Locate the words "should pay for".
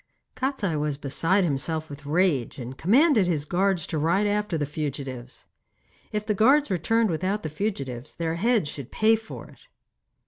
8.67-9.45